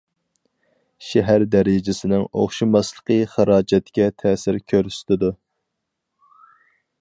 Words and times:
شەھەر 1.07 1.43
دەرىجىسىنىڭ 1.55 2.25
ئوخشىماسلىقى 2.43 3.19
خىراجەتكە 3.35 4.09
تەسىر 4.25 4.59
كۆرسىتىدۇ. 4.75 5.31